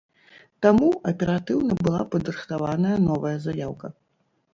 Таму 0.65 0.87
аператыўна 1.11 1.73
была 1.83 1.99
падрыхтаваная 2.15 2.95
новая 3.09 3.35
заяўка. 3.45 3.93